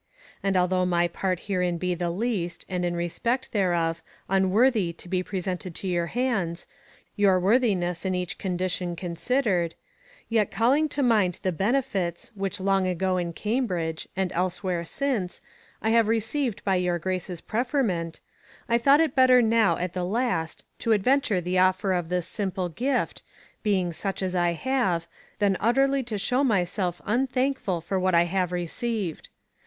[0.43, 5.07] A nd although my part herein be the least, and in respect thereof, vnwoorthye to
[5.07, 6.65] be presented to your hands,
[7.15, 9.75] your woorthines in eche condition considered:
[10.27, 15.39] yet calling to mynde the beneftes, which long ago in Cambridge, and els where since,
[15.83, 18.21] I haue receyued by your Graces preferment:
[18.65, 22.25] 1 thought it better nowe at the last, to adum, ture the offer of this
[22.25, 23.21] simple gift,
[23.61, 25.03] being such as I haue,
[25.37, 29.27] than vtterly to shetve my self vnthankeful for that I haue receyued.